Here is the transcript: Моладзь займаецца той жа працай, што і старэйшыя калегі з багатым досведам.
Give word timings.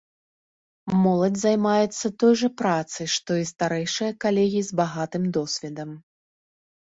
Моладзь 1.01 1.41
займаецца 1.41 2.07
той 2.23 2.31
жа 2.41 2.47
працай, 2.61 3.05
што 3.15 3.31
і 3.41 3.45
старэйшыя 3.51 4.15
калегі 4.25 4.61
з 4.69 4.79
багатым 4.79 5.23
досведам. 5.37 5.89